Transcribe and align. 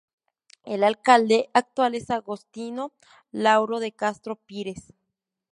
El 0.65 0.83
alcalde 0.83 1.51
actual 1.53 1.93
es 1.93 2.09
Agostinho 2.09 2.91
Lauro 3.31 3.79
de 3.79 3.91
Castro 3.91 4.35
Pires. 4.35 4.95